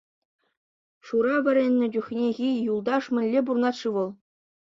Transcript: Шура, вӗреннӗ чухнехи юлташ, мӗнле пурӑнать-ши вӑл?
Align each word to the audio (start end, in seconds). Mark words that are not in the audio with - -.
Шура, 1.05 1.35
вӗреннӗ 1.43 1.87
чухнехи 1.93 2.49
юлташ, 2.71 3.03
мӗнле 3.13 3.39
пурӑнать-ши 3.45 3.89
вӑл? 3.93 4.09